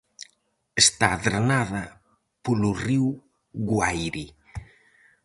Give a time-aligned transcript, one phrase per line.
[0.83, 1.83] Está drenada
[2.43, 3.07] polo río
[3.71, 4.25] Guaire.